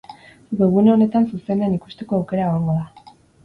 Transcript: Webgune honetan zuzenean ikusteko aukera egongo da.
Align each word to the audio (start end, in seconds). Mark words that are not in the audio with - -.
Webgune 0.61 0.91
honetan 0.93 1.29
zuzenean 1.35 1.77
ikusteko 1.79 2.21
aukera 2.21 2.51
egongo 2.51 2.81
da. 2.83 3.15